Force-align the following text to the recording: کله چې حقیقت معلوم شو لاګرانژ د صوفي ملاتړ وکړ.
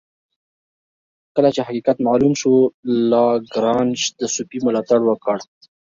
کله 1.35 1.49
چې 1.55 1.61
حقیقت 1.67 1.97
معلوم 2.07 2.33
شو 2.41 2.53
لاګرانژ 3.11 3.99
د 4.19 4.21
صوفي 4.33 4.59
ملاتړ 4.65 4.99
وکړ. 5.05 5.37